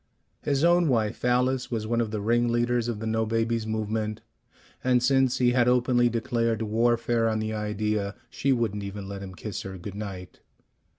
[0.41, 4.21] His own wife, Alice, was one of the ringleaders of the "no babies" movement,
[4.83, 9.35] and since he had openly declared warfare on the idea, she wouldn't even let him
[9.35, 10.39] kiss her good night.